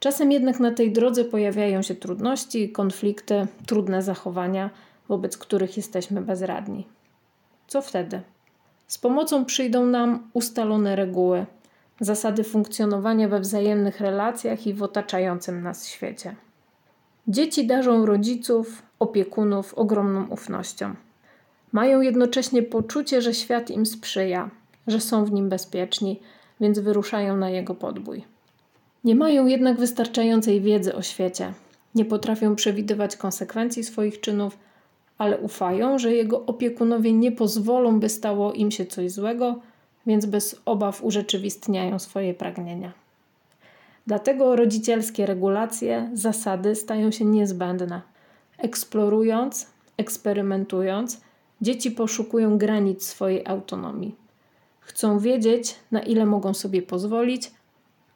Czasem 0.00 0.32
jednak 0.32 0.60
na 0.60 0.70
tej 0.70 0.92
drodze 0.92 1.24
pojawiają 1.24 1.82
się 1.82 1.94
trudności, 1.94 2.70
konflikty, 2.72 3.46
trudne 3.66 4.02
zachowania, 4.02 4.70
wobec 5.08 5.36
których 5.38 5.76
jesteśmy 5.76 6.20
bezradni. 6.20 6.86
Co 7.66 7.82
wtedy? 7.82 8.20
Z 8.86 8.98
pomocą 8.98 9.44
przyjdą 9.44 9.86
nam 9.86 10.30
ustalone 10.32 10.96
reguły, 10.96 11.46
zasady 12.00 12.44
funkcjonowania 12.44 13.28
we 13.28 13.40
wzajemnych 13.40 14.00
relacjach 14.00 14.66
i 14.66 14.74
w 14.74 14.82
otaczającym 14.82 15.62
nas 15.62 15.88
świecie. 15.88 16.34
Dzieci 17.28 17.66
darzą 17.66 18.06
rodziców, 18.06 18.82
opiekunów 18.98 19.74
ogromną 19.74 20.26
ufnością. 20.26 20.94
Mają 21.72 22.00
jednocześnie 22.00 22.62
poczucie, 22.62 23.22
że 23.22 23.34
świat 23.34 23.70
im 23.70 23.86
sprzyja, 23.86 24.50
że 24.86 25.00
są 25.00 25.24
w 25.24 25.32
nim 25.32 25.48
bezpieczni, 25.48 26.20
więc 26.60 26.78
wyruszają 26.78 27.36
na 27.36 27.50
jego 27.50 27.74
podbój. 27.74 28.24
Nie 29.04 29.14
mają 29.14 29.46
jednak 29.46 29.76
wystarczającej 29.76 30.60
wiedzy 30.60 30.94
o 30.94 31.02
świecie, 31.02 31.52
nie 31.94 32.04
potrafią 32.04 32.56
przewidywać 32.56 33.16
konsekwencji 33.16 33.84
swoich 33.84 34.20
czynów, 34.20 34.58
ale 35.18 35.38
ufają, 35.38 35.98
że 35.98 36.12
jego 36.12 36.46
opiekunowie 36.46 37.12
nie 37.12 37.32
pozwolą, 37.32 38.00
by 38.00 38.08
stało 38.08 38.52
im 38.52 38.70
się 38.70 38.86
coś 38.86 39.10
złego, 39.10 39.60
więc 40.10 40.26
bez 40.26 40.60
obaw 40.64 41.04
urzeczywistniają 41.04 41.98
swoje 41.98 42.34
pragnienia. 42.34 42.92
Dlatego 44.06 44.56
rodzicielskie 44.56 45.26
regulacje, 45.26 46.10
zasady 46.14 46.74
stają 46.74 47.10
się 47.10 47.24
niezbędne. 47.24 48.02
Eksplorując, 48.58 49.66
eksperymentując, 49.96 51.20
dzieci 51.60 51.90
poszukują 51.90 52.58
granic 52.58 53.06
swojej 53.06 53.46
autonomii. 53.46 54.14
Chcą 54.80 55.18
wiedzieć, 55.18 55.74
na 55.90 56.00
ile 56.00 56.26
mogą 56.26 56.54
sobie 56.54 56.82
pozwolić, 56.82 57.52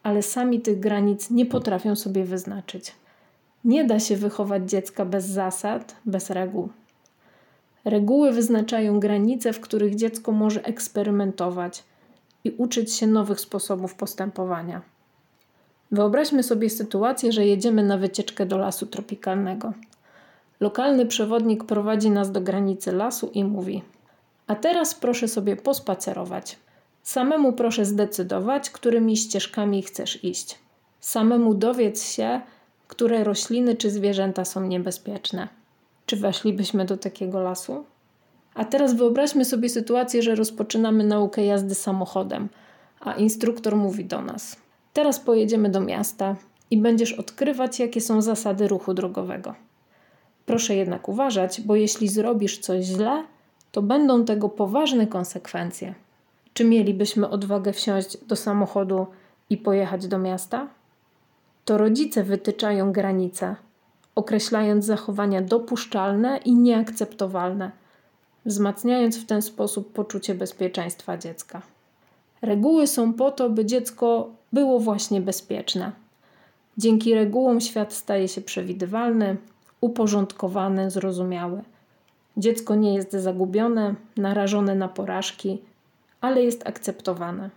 ale 0.02 0.22
sami 0.22 0.60
tych 0.60 0.80
granic 0.80 1.30
nie 1.30 1.46
potrafią 1.46 1.96
sobie 1.96 2.24
wyznaczyć. 2.24 2.92
Nie 3.64 3.84
da 3.84 4.00
się 4.00 4.16
wychować 4.16 4.70
dziecka 4.70 5.04
bez 5.04 5.24
zasad, 5.26 5.96
bez 6.04 6.30
reguł. 6.30 6.68
Reguły 7.84 8.32
wyznaczają 8.32 9.00
granice, 9.00 9.52
w 9.52 9.60
których 9.60 9.94
dziecko 9.94 10.32
może 10.32 10.64
eksperymentować 10.64 11.84
i 12.44 12.50
uczyć 12.50 12.92
się 12.92 13.06
nowych 13.06 13.40
sposobów 13.40 13.94
postępowania. 13.94 14.82
Wyobraźmy 15.92 16.42
sobie 16.42 16.70
sytuację, 16.70 17.32
że 17.32 17.46
jedziemy 17.46 17.82
na 17.82 17.98
wycieczkę 17.98 18.46
do 18.46 18.58
lasu 18.58 18.86
tropikalnego. 18.86 19.72
Lokalny 20.60 21.06
przewodnik 21.06 21.64
prowadzi 21.64 22.10
nas 22.10 22.32
do 22.32 22.40
granicy 22.40 22.92
lasu 22.92 23.30
i 23.34 23.44
mówi: 23.44 23.82
A 24.46 24.54
teraz 24.54 24.94
proszę 24.94 25.28
sobie 25.28 25.56
pospacerować. 25.56 26.58
Samemu 27.02 27.52
proszę 27.52 27.84
zdecydować, 27.84 28.70
którymi 28.70 29.16
ścieżkami 29.16 29.82
chcesz 29.82 30.24
iść. 30.24 30.58
Samemu 31.00 31.54
dowiedz 31.54 32.12
się, 32.12 32.40
które 32.88 33.24
rośliny 33.24 33.76
czy 33.76 33.90
zwierzęta 33.90 34.44
są 34.44 34.66
niebezpieczne. 34.66 35.48
Czy 36.06 36.16
weszlibyśmy 36.16 36.84
do 36.84 36.96
takiego 36.96 37.40
lasu? 37.40 37.84
A 38.54 38.64
teraz 38.64 38.94
wyobraźmy 38.94 39.44
sobie 39.44 39.68
sytuację, 39.68 40.22
że 40.22 40.34
rozpoczynamy 40.34 41.04
naukę 41.04 41.44
jazdy 41.44 41.74
samochodem, 41.74 42.48
a 43.00 43.12
instruktor 43.12 43.76
mówi 43.76 44.04
do 44.04 44.22
nas: 44.22 44.56
Teraz 44.92 45.20
pojedziemy 45.20 45.68
do 45.68 45.80
miasta 45.80 46.36
i 46.70 46.78
będziesz 46.78 47.12
odkrywać, 47.12 47.80
jakie 47.80 48.00
są 48.00 48.22
zasady 48.22 48.68
ruchu 48.68 48.94
drogowego. 48.94 49.54
Proszę 50.46 50.76
jednak 50.76 51.08
uważać, 51.08 51.60
bo 51.60 51.76
jeśli 51.76 52.08
zrobisz 52.08 52.58
coś 52.58 52.84
źle, 52.84 53.24
to 53.72 53.82
będą 53.82 54.24
tego 54.24 54.48
poważne 54.48 55.06
konsekwencje. 55.06 55.94
Czy 56.54 56.64
mielibyśmy 56.64 57.28
odwagę 57.28 57.72
wsiąść 57.72 58.16
do 58.16 58.36
samochodu 58.36 59.06
i 59.50 59.56
pojechać 59.56 60.06
do 60.06 60.18
miasta? 60.18 60.68
To 61.64 61.78
rodzice 61.78 62.24
wytyczają 62.24 62.92
granice, 62.92 63.56
określając 64.14 64.84
zachowania 64.84 65.42
dopuszczalne 65.42 66.36
i 66.44 66.54
nieakceptowalne, 66.54 67.70
wzmacniając 68.46 69.18
w 69.18 69.26
ten 69.26 69.42
sposób 69.42 69.92
poczucie 69.92 70.34
bezpieczeństwa 70.34 71.18
dziecka. 71.18 71.62
Reguły 72.42 72.86
są 72.86 73.12
po 73.12 73.30
to, 73.30 73.50
by 73.50 73.64
dziecko 73.64 74.30
było 74.52 74.80
właśnie 74.80 75.20
bezpieczne. 75.20 75.92
Dzięki 76.78 77.14
regułom 77.14 77.60
świat 77.60 77.92
staje 77.92 78.28
się 78.28 78.40
przewidywalny, 78.40 79.36
uporządkowany, 79.80 80.90
zrozumiały. 80.90 81.62
Dziecko 82.36 82.74
nie 82.74 82.94
jest 82.94 83.12
zagubione, 83.12 83.94
narażone 84.16 84.74
na 84.74 84.88
porażki, 84.88 85.58
ale 86.20 86.42
jest 86.42 86.66
akceptowane. 86.66 87.50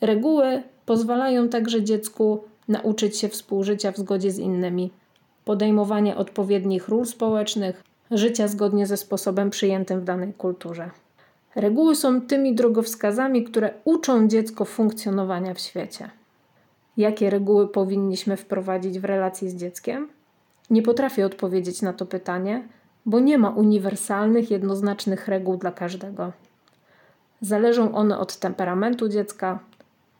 Reguły 0.00 0.62
pozwalają 0.86 1.48
także 1.48 1.84
dziecku 1.84 2.44
nauczyć 2.68 3.18
się 3.18 3.28
współżycia 3.28 3.92
w 3.92 3.96
zgodzie 3.96 4.30
z 4.30 4.38
innymi, 4.38 4.90
podejmowania 5.44 6.16
odpowiednich 6.16 6.88
ról 6.88 7.06
społecznych, 7.06 7.82
życia 8.10 8.48
zgodnie 8.48 8.86
ze 8.86 8.96
sposobem 8.96 9.50
przyjętym 9.50 10.00
w 10.00 10.04
danej 10.04 10.32
kulturze. 10.32 10.90
Reguły 11.54 11.96
są 11.96 12.20
tymi 12.20 12.54
drogowskazami, 12.54 13.44
które 13.44 13.74
uczą 13.84 14.28
dziecko 14.28 14.64
funkcjonowania 14.64 15.54
w 15.54 15.60
świecie. 15.60 16.10
Jakie 16.96 17.30
reguły 17.30 17.68
powinniśmy 17.68 18.36
wprowadzić 18.36 18.98
w 18.98 19.04
relacji 19.04 19.50
z 19.50 19.56
dzieckiem? 19.56 20.08
Nie 20.70 20.82
potrafię 20.82 21.26
odpowiedzieć 21.26 21.82
na 21.82 21.92
to 21.92 22.06
pytanie, 22.06 22.68
bo 23.06 23.20
nie 23.20 23.38
ma 23.38 23.50
uniwersalnych, 23.50 24.50
jednoznacznych 24.50 25.28
reguł 25.28 25.56
dla 25.56 25.72
każdego. 25.72 26.32
Zależą 27.40 27.94
one 27.94 28.18
od 28.18 28.36
temperamentu 28.36 29.08
dziecka, 29.08 29.58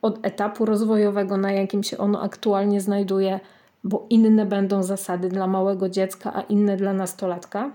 od 0.03 0.27
etapu 0.27 0.65
rozwojowego, 0.65 1.37
na 1.37 1.53
jakim 1.53 1.83
się 1.83 1.99
ono 1.99 2.23
aktualnie 2.23 2.81
znajduje, 2.81 3.41
bo 3.85 4.07
inne 4.11 4.47
będą 4.47 4.83
zasady 4.83 5.29
dla 5.29 5.47
małego 5.47 5.89
dziecka, 5.89 6.35
a 6.35 6.41
inne 6.41 6.77
dla 6.77 6.93
nastolatka 6.93 7.71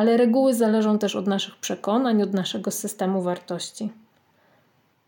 ale 0.00 0.16
reguły 0.16 0.54
zależą 0.54 0.98
też 0.98 1.16
od 1.16 1.26
naszych 1.26 1.56
przekonań, 1.56 2.22
od 2.22 2.34
naszego 2.34 2.70
systemu 2.70 3.22
wartości. 3.22 3.90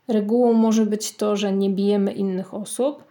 Regułą 0.09 0.53
może 0.53 0.87
być 0.87 1.17
to, 1.17 1.37
że 1.37 1.53
nie 1.53 1.71
bijemy 1.71 2.13
innych 2.13 2.55
osób, 2.55 3.05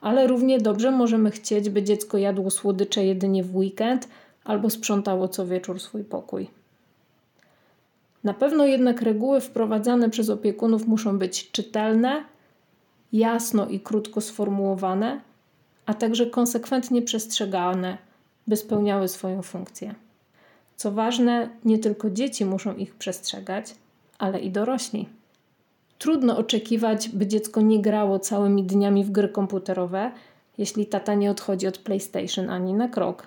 ale 0.00 0.26
równie 0.26 0.58
dobrze 0.58 0.90
możemy 0.90 1.30
chcieć, 1.30 1.70
by 1.70 1.82
dziecko 1.82 2.18
jadło 2.18 2.50
słodycze 2.50 3.04
jedynie 3.04 3.44
w 3.44 3.56
weekend 3.56 4.08
albo 4.44 4.70
sprzątało 4.70 5.28
co 5.28 5.46
wieczór 5.46 5.80
swój 5.80 6.04
pokój. 6.04 6.50
Na 8.24 8.34
pewno 8.34 8.66
jednak 8.66 9.02
reguły 9.02 9.40
wprowadzane 9.40 10.10
przez 10.10 10.30
opiekunów 10.30 10.86
muszą 10.86 11.18
być 11.18 11.50
czytelne, 11.50 12.24
jasno 13.12 13.66
i 13.66 13.80
krótko 13.80 14.20
sformułowane, 14.20 15.20
a 15.86 15.94
także 15.94 16.26
konsekwentnie 16.26 17.02
przestrzegane, 17.02 17.98
by 18.46 18.56
spełniały 18.56 19.08
swoją 19.08 19.42
funkcję. 19.42 19.94
Co 20.76 20.92
ważne, 20.92 21.48
nie 21.64 21.78
tylko 21.78 22.10
dzieci 22.10 22.44
muszą 22.44 22.76
ich 22.76 22.94
przestrzegać, 22.94 23.74
ale 24.18 24.40
i 24.40 24.50
dorośli. 24.50 25.08
Trudno 25.98 26.38
oczekiwać, 26.38 27.08
by 27.08 27.26
dziecko 27.26 27.60
nie 27.60 27.82
grało 27.82 28.18
całymi 28.18 28.62
dniami 28.62 29.04
w 29.04 29.10
gry 29.10 29.28
komputerowe, 29.28 30.10
jeśli 30.58 30.86
tata 30.86 31.14
nie 31.14 31.30
odchodzi 31.30 31.66
od 31.66 31.78
PlayStation 31.78 32.50
ani 32.50 32.74
na 32.74 32.88
krok. 32.88 33.26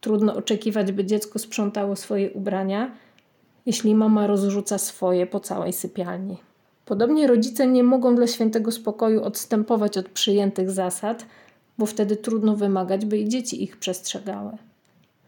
Trudno 0.00 0.34
oczekiwać, 0.34 0.92
by 0.92 1.04
dziecko 1.04 1.38
sprzątało 1.38 1.96
swoje 1.96 2.30
ubrania, 2.30 2.90
jeśli 3.66 3.94
mama 3.94 4.26
rozrzuca 4.26 4.78
swoje 4.78 5.26
po 5.26 5.40
całej 5.40 5.72
sypialni. 5.72 6.36
Podobnie 6.84 7.26
rodzice 7.26 7.66
nie 7.66 7.84
mogą 7.84 8.14
dla 8.16 8.26
świętego 8.26 8.72
spokoju 8.72 9.22
odstępować 9.22 9.98
od 9.98 10.08
przyjętych 10.08 10.70
zasad, 10.70 11.26
bo 11.78 11.86
wtedy 11.86 12.16
trudno 12.16 12.56
wymagać, 12.56 13.06
by 13.06 13.18
i 13.18 13.28
dzieci 13.28 13.62
ich 13.62 13.76
przestrzegały. 13.76 14.52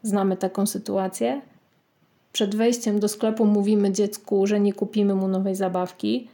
Znamy 0.02 0.36
taką 0.36 0.66
sytuację? 0.66 1.40
Przed 2.32 2.54
wejściem 2.54 3.00
do 3.00 3.08
sklepu 3.08 3.46
mówimy 3.46 3.92
dziecku, 3.92 4.46
że 4.46 4.60
nie 4.60 4.72
kupimy 4.72 5.14
mu 5.14 5.28
nowej 5.28 5.56
zabawki, 5.56 6.28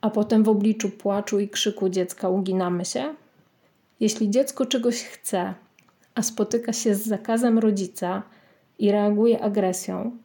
a 0.00 0.10
potem 0.10 0.42
w 0.42 0.48
obliczu 0.48 0.90
płaczu 0.90 1.40
i 1.40 1.48
krzyku 1.48 1.88
dziecka 1.88 2.28
uginamy 2.28 2.84
się? 2.84 3.14
Jeśli 4.00 4.30
dziecko 4.30 4.66
czegoś 4.66 5.02
chce, 5.02 5.54
a 6.14 6.22
spotyka 6.22 6.72
się 6.72 6.94
z 6.94 7.06
zakazem 7.06 7.58
rodzica 7.58 8.22
i 8.78 8.92
reaguje 8.92 9.40
agresją, 9.40 10.16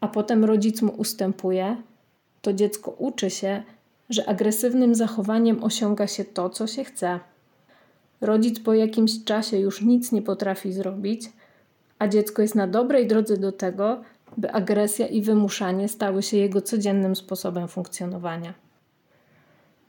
a 0.00 0.08
potem 0.08 0.44
rodzic 0.44 0.82
mu 0.82 0.92
ustępuje, 0.92 1.76
to 2.42 2.52
dziecko 2.52 2.90
uczy 2.90 3.30
się, 3.30 3.62
że 4.10 4.28
agresywnym 4.28 4.94
zachowaniem 4.94 5.64
osiąga 5.64 6.06
się 6.06 6.24
to, 6.24 6.50
co 6.50 6.66
się 6.66 6.84
chce. 6.84 7.20
Rodzic 8.20 8.60
po 8.60 8.74
jakimś 8.74 9.24
czasie 9.24 9.58
już 9.58 9.82
nic 9.82 10.12
nie 10.12 10.22
potrafi 10.22 10.72
zrobić, 10.72 11.22
a 11.98 12.08
dziecko 12.08 12.42
jest 12.42 12.54
na 12.54 12.66
dobrej 12.66 13.06
drodze 13.06 13.36
do 13.36 13.52
tego, 13.52 14.02
by 14.36 14.52
agresja 14.52 15.06
i 15.06 15.22
wymuszanie 15.22 15.88
stały 15.88 16.22
się 16.22 16.36
jego 16.36 16.60
codziennym 16.60 17.16
sposobem 17.16 17.68
funkcjonowania. 17.68 18.54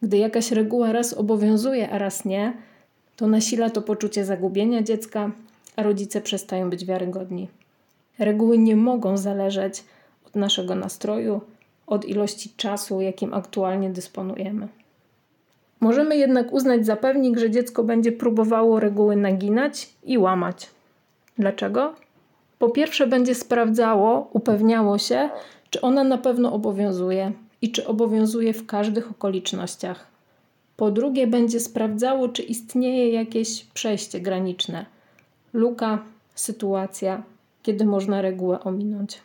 Gdy 0.02 0.18
jakaś 0.18 0.52
reguła 0.52 0.92
raz 0.92 1.14
obowiązuje, 1.14 1.90
a 1.90 1.98
raz 1.98 2.26
nie, 2.26 2.54
to 3.16 3.28
nasila 3.28 3.70
to 3.70 3.82
poczucie 3.82 4.26
zagubienia 4.26 4.84
dziecka, 4.84 5.32
a 5.76 5.84
rodzice 5.84 6.22
przestają 6.22 6.70
być 6.70 6.86
wiarygodni. 6.86 7.48
Reguły 8.20 8.58
nie 8.58 8.76
mogą 8.76 9.18
zależeć 9.18 9.84
od 10.26 10.36
naszego 10.36 10.76
nastroju, 10.76 11.42
od 11.88 12.06
ilości 12.06 12.54
czasu, 12.58 13.02
jakim 13.02 13.34
aktualnie 13.34 13.90
dysponujemy. 13.90 14.68
Możemy 15.80 16.18
jednak 16.18 16.54
uznać 16.54 16.86
za 16.86 16.96
pewnik, 16.96 17.40
że 17.40 17.52
dziecko 17.52 17.84
będzie 17.84 18.12
próbowało 18.12 18.80
reguły 18.80 19.16
naginać 19.16 19.90
i 20.04 20.18
łamać. 20.18 20.70
Dlaczego? 21.38 21.94
Po 22.60 22.70
pierwsze, 22.70 23.08
będzie 23.08 23.36
sprawdzało, 23.36 24.30
upewniało 24.34 24.98
się, 24.98 25.30
czy 25.70 25.82
ona 25.82 26.04
na 26.04 26.18
pewno 26.18 26.54
obowiązuje 26.54 27.32
i 27.62 27.72
czy 27.72 27.88
obowiązuje 27.88 28.54
w 28.54 28.66
każdych 28.66 29.12
okolicznościach. 29.12 30.08
Po 30.78 30.92
drugie, 30.92 31.28
będzie 31.28 31.60
sprawdzało, 31.60 32.30
czy 32.30 32.44
istnieje 32.44 33.12
jakieś 33.12 33.64
przejście 33.64 34.20
graniczne, 34.20 34.86
luka, 35.54 36.04
sytuacja, 36.36 37.24
kiedy 37.64 37.86
można 37.86 38.22
regułę 38.22 38.60
ominąć. 38.60 39.22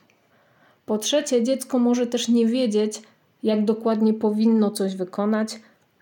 Po 0.87 0.99
trzecie, 0.99 1.43
dziecko 1.43 1.79
może 1.79 2.07
też 2.07 2.29
nie 2.29 2.47
wiedzieć, 2.47 3.03
jak 3.43 3.65
dokładnie 3.65 4.15
powinno 4.15 4.71
coś 4.71 4.97
wykonać, 4.97 5.61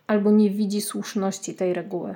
albo 0.09 0.31
nie 0.31 0.51
widzi 0.51 0.81
słuszności 0.81 1.55
tej 1.55 1.75
reguły. 1.75 2.15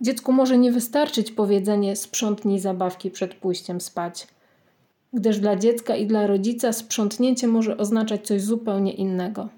Dziecku 0.00 0.32
może 0.32 0.58
nie 0.58 0.72
wystarczyć 0.72 1.32
powiedzenie 1.32 1.96
sprzątnij 1.96 2.58
zabawki 2.58 3.10
przed 3.10 3.34
pójściem 3.34 3.80
spać, 3.80 4.26
gdyż 5.12 5.38
dla 5.38 5.56
dziecka 5.56 5.96
i 5.96 6.06
dla 6.06 6.26
rodzica 6.26 6.72
sprzątnięcie 6.72 7.46
może 7.48 7.76
oznaczać 7.76 8.26
coś 8.26 8.42
zupełnie 8.42 8.92
innego. 8.92 9.48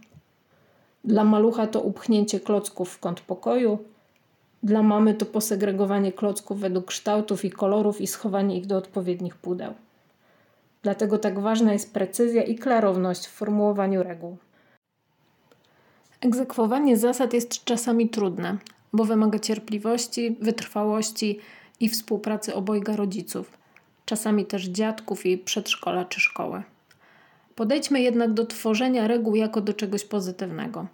Dla 1.04 1.24
malucha 1.24 1.66
to 1.66 1.80
upchnięcie 1.80 2.40
klocków 2.40 2.90
w 2.90 2.98
kąt 2.98 3.20
pokoju, 3.20 3.78
dla 4.62 4.82
mamy 4.82 5.14
to 5.14 5.26
posegregowanie 5.26 6.12
klocków 6.12 6.60
według 6.60 6.86
kształtów 6.86 7.44
i 7.44 7.50
kolorów 7.50 8.00
i 8.00 8.06
schowanie 8.06 8.58
ich 8.58 8.66
do 8.66 8.76
odpowiednich 8.76 9.36
pudeł. 9.36 9.74
Dlatego 10.82 11.18
tak 11.18 11.38
ważna 11.38 11.72
jest 11.72 11.92
precyzja 11.92 12.42
i 12.42 12.54
klarowność 12.54 13.26
w 13.26 13.30
formułowaniu 13.30 14.02
reguł. 14.02 14.36
Egzekwowanie 16.20 16.96
zasad 16.96 17.32
jest 17.32 17.64
czasami 17.64 18.08
trudne, 18.08 18.56
bo 18.92 19.04
wymaga 19.04 19.38
cierpliwości, 19.38 20.36
wytrwałości 20.40 21.38
i 21.80 21.88
współpracy 21.88 22.54
obojga 22.54 22.96
rodziców, 22.96 23.58
czasami 24.04 24.46
też 24.46 24.64
dziadków 24.64 25.26
i 25.26 25.38
przedszkola 25.38 26.04
czy 26.04 26.20
szkoły. 26.20 26.62
Podejdźmy 27.54 28.00
jednak 28.00 28.32
do 28.32 28.46
tworzenia 28.46 29.08
reguł 29.08 29.36
jako 29.36 29.60
do 29.60 29.74
czegoś 29.74 30.04
pozytywnego, 30.04 30.86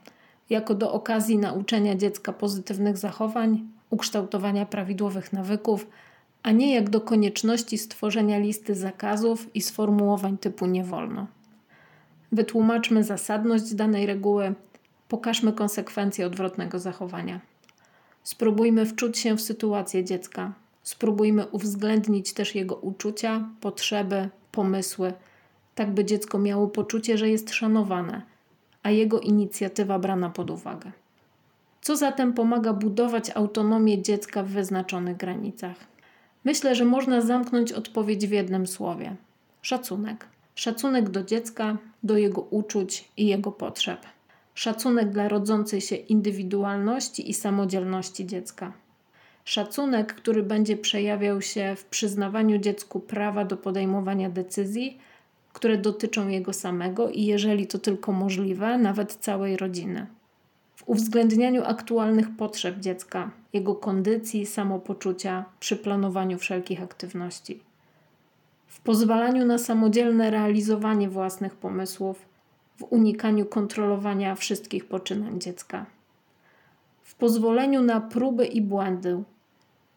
jako 0.50 0.74
do 0.74 0.92
okazji 0.92 1.38
nauczenia 1.38 1.94
dziecka 1.94 2.32
pozytywnych 2.32 2.96
zachowań, 2.96 3.66
ukształtowania 3.90 4.66
prawidłowych 4.66 5.32
nawyków, 5.32 5.86
a 6.42 6.50
nie 6.50 6.74
jak 6.74 6.90
do 6.90 7.00
konieczności 7.00 7.78
stworzenia 7.78 8.38
listy 8.38 8.74
zakazów 8.74 9.56
i 9.56 9.60
sformułowań 9.60 10.38
typu 10.38 10.66
nie 10.66 10.84
wolno. 10.84 11.26
Wytłumaczmy 12.32 13.04
zasadność 13.04 13.74
danej 13.74 14.06
reguły, 14.06 14.54
pokażmy 15.12 15.52
konsekwencje 15.52 16.26
odwrotnego 16.26 16.78
zachowania. 16.78 17.40
Spróbujmy 18.22 18.86
wczuć 18.86 19.18
się 19.18 19.36
w 19.36 19.40
sytuację 19.40 20.04
dziecka. 20.04 20.52
Spróbujmy 20.82 21.46
uwzględnić 21.46 22.32
też 22.32 22.54
jego 22.54 22.76
uczucia, 22.76 23.48
potrzeby, 23.60 24.28
pomysły, 24.52 25.12
tak 25.74 25.94
by 25.94 26.04
dziecko 26.04 26.38
miało 26.38 26.68
poczucie, 26.68 27.18
że 27.18 27.28
jest 27.28 27.50
szanowane, 27.50 28.22
a 28.82 28.90
jego 28.90 29.20
inicjatywa 29.20 29.98
brana 29.98 30.30
pod 30.30 30.50
uwagę. 30.50 30.92
Co 31.80 31.96
zatem 31.96 32.32
pomaga 32.32 32.72
budować 32.72 33.30
autonomię 33.30 34.02
dziecka 34.02 34.42
w 34.42 34.48
wyznaczonych 34.48 35.16
granicach? 35.16 35.76
Myślę, 36.44 36.74
że 36.74 36.84
można 36.84 37.20
zamknąć 37.20 37.72
odpowiedź 37.72 38.26
w 38.26 38.30
jednym 38.30 38.66
słowie: 38.66 39.16
szacunek. 39.62 40.26
Szacunek 40.54 41.10
do 41.10 41.22
dziecka, 41.22 41.76
do 42.02 42.16
jego 42.16 42.40
uczuć 42.40 43.08
i 43.16 43.26
jego 43.26 43.52
potrzeb. 43.52 44.00
Szacunek 44.54 45.10
dla 45.10 45.28
rodzącej 45.28 45.80
się 45.80 45.96
indywidualności 45.96 47.30
i 47.30 47.34
samodzielności 47.34 48.26
dziecka. 48.26 48.72
Szacunek, 49.44 50.14
który 50.14 50.42
będzie 50.42 50.76
przejawiał 50.76 51.42
się 51.42 51.74
w 51.76 51.84
przyznawaniu 51.84 52.58
dziecku 52.58 53.00
prawa 53.00 53.44
do 53.44 53.56
podejmowania 53.56 54.30
decyzji, 54.30 54.98
które 55.52 55.78
dotyczą 55.78 56.28
jego 56.28 56.52
samego 56.52 57.10
i, 57.10 57.24
jeżeli 57.24 57.66
to 57.66 57.78
tylko 57.78 58.12
możliwe, 58.12 58.78
nawet 58.78 59.12
całej 59.14 59.56
rodziny. 59.56 60.06
W 60.76 60.88
uwzględnianiu 60.88 61.64
aktualnych 61.64 62.36
potrzeb 62.36 62.78
dziecka, 62.78 63.30
jego 63.52 63.74
kondycji, 63.74 64.46
samopoczucia 64.46 65.44
przy 65.60 65.76
planowaniu 65.76 66.38
wszelkich 66.38 66.82
aktywności. 66.82 67.60
W 68.66 68.80
pozwalaniu 68.80 69.46
na 69.46 69.58
samodzielne 69.58 70.30
realizowanie 70.30 71.08
własnych 71.08 71.54
pomysłów, 71.54 72.26
w 72.76 72.82
unikaniu 72.90 73.46
kontrolowania 73.46 74.34
wszystkich 74.34 74.84
poczynań 74.86 75.40
dziecka. 75.40 75.86
W 77.02 77.14
pozwoleniu 77.14 77.82
na 77.82 78.00
próby 78.00 78.46
i 78.46 78.60
błędy, 78.60 79.22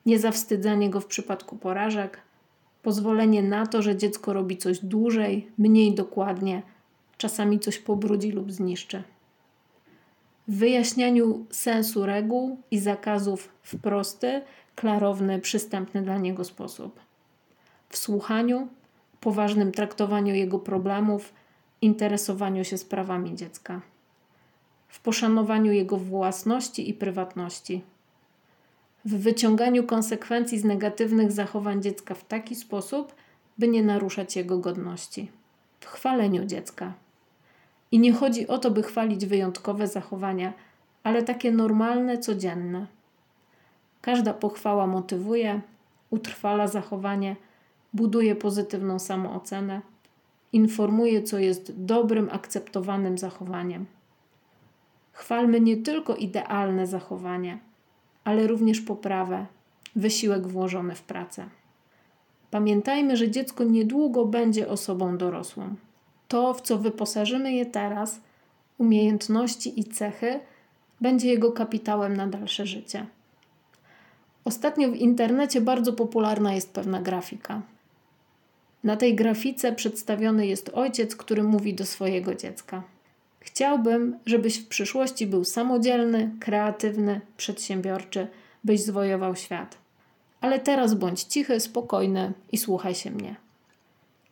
niezawstydzanie 0.05 0.89
go 0.89 0.99
w 1.01 1.05
przypadku 1.05 1.55
porażek, 1.57 2.21
pozwolenie 2.83 3.43
na 3.43 3.67
to, 3.67 3.81
że 3.81 3.95
dziecko 3.95 4.33
robi 4.33 4.57
coś 4.57 4.79
dłużej, 4.79 5.51
mniej 5.57 5.95
dokładnie, 5.95 6.61
czasami 7.17 7.59
coś 7.59 7.79
pobrudzi 7.79 8.31
lub 8.31 8.51
zniszczy. 8.51 9.03
W 10.47 10.57
wyjaśnianiu 10.57 11.45
sensu 11.51 12.05
reguł 12.05 12.57
i 12.71 12.79
zakazów 12.79 13.49
w 13.63 13.79
prosty, 13.79 14.41
klarowny, 14.75 15.39
przystępny 15.39 16.01
dla 16.01 16.17
niego 16.17 16.43
sposób. 16.43 16.99
W 17.89 17.97
słuchaniu, 17.97 18.67
poważnym 19.19 19.71
traktowaniu 19.71 20.35
jego 20.35 20.59
problemów, 20.59 21.33
interesowaniu 21.85 22.63
się 22.63 22.77
sprawami 22.77 23.35
dziecka. 23.35 23.81
W 24.87 24.99
poszanowaniu 24.99 25.71
jego 25.71 25.97
własności 25.97 26.89
i 26.89 26.93
prywatności 26.93 27.81
w 29.05 29.17
wyciąganiu 29.17 29.83
konsekwencji 29.83 30.59
z 30.59 30.63
negatywnych 30.63 31.31
zachowań 31.31 31.81
dziecka 31.81 32.15
w 32.15 32.23
taki 32.23 32.55
sposób, 32.55 33.15
by 33.57 33.67
nie 33.67 33.83
naruszać 33.83 34.35
jego 34.35 34.57
godności, 34.57 35.31
w 35.79 35.85
chwaleniu 35.85 36.45
dziecka. 36.45 36.93
I 37.91 37.99
nie 37.99 38.13
chodzi 38.13 38.47
o 38.47 38.57
to, 38.57 38.71
by 38.71 38.83
chwalić 38.83 39.25
wyjątkowe 39.25 39.87
zachowania, 39.87 40.53
ale 41.03 41.23
takie 41.23 41.51
normalne, 41.51 42.17
codzienne. 42.17 42.87
Każda 44.01 44.33
pochwała 44.33 44.87
motywuje, 44.87 45.61
utrwala 46.09 46.67
zachowanie, 46.67 47.35
buduje 47.93 48.35
pozytywną 48.35 48.99
samoocenę, 48.99 49.81
informuje, 50.55 51.23
co 51.23 51.39
jest 51.39 51.73
dobrym, 51.85 52.29
akceptowanym 52.31 53.17
zachowaniem. 53.17 53.85
Chwalmy 55.11 55.61
nie 55.61 55.77
tylko 55.77 56.15
idealne 56.15 56.87
zachowanie, 56.87 57.57
ale 58.23 58.47
również 58.47 58.81
poprawę, 58.81 59.45
wysiłek 59.95 60.47
włożony 60.47 60.95
w 60.95 61.01
pracę. 61.01 61.45
Pamiętajmy, 62.51 63.17
że 63.17 63.31
dziecko 63.31 63.63
niedługo 63.63 64.25
będzie 64.25 64.69
osobą 64.69 65.17
dorosłą. 65.17 65.75
To, 66.27 66.53
w 66.53 66.61
co 66.61 66.77
wyposażymy 66.77 67.53
je 67.53 67.65
teraz, 67.65 68.21
umiejętności 68.77 69.79
i 69.79 69.83
cechy, 69.83 70.39
będzie 71.01 71.27
jego 71.27 71.51
kapitałem 71.51 72.17
na 72.17 72.27
dalsze 72.27 72.65
życie. 72.65 73.05
Ostatnio 74.45 74.91
w 74.91 74.95
internecie 74.95 75.61
bardzo 75.61 75.93
popularna 75.93 76.53
jest 76.53 76.73
pewna 76.73 77.01
grafika. 77.01 77.61
Na 78.85 78.97
tej 78.97 79.15
grafice 79.15 79.73
przedstawiony 79.73 80.47
jest 80.47 80.71
ojciec, 80.73 81.15
który 81.15 81.43
mówi 81.43 81.73
do 81.73 81.85
swojego 81.85 82.35
dziecka: 82.35 82.83
Chciałbym, 83.39 84.19
żebyś 84.25 84.57
w 84.59 84.67
przyszłości 84.67 85.27
był 85.27 85.43
samodzielny, 85.43 86.31
kreatywny, 86.39 87.21
przedsiębiorczy, 87.37 88.27
byś 88.63 88.83
zwojował 88.83 89.35
świat. 89.35 89.77
Ale 90.41 90.59
teraz 90.59 90.93
bądź 90.93 91.23
cichy, 91.23 91.59
spokojny 91.59 92.33
i 92.51 92.57
słuchaj 92.57 92.95
się 92.95 93.11
mnie. 93.11 93.35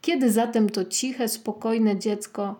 Kiedy 0.01 0.31
zatem 0.31 0.69
to 0.69 0.85
ciche, 0.85 1.27
spokojne 1.27 1.99
dziecko 1.99 2.55